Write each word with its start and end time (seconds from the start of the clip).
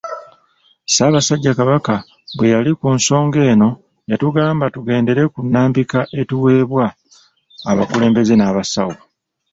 Ssaasabasajja 0.87 1.51
Kabaka 1.59 1.95
bwe 2.35 2.47
yali 2.53 2.71
ku 2.79 2.87
nsonga 2.97 3.39
eno, 3.51 3.69
yatugamba 4.09 4.65
tugendere 4.75 5.21
ku 5.33 5.39
nnambika 5.45 5.99
etuweebwa 6.19 6.85
abakulembeze 7.69 8.33
n'abasawo. 8.37 8.95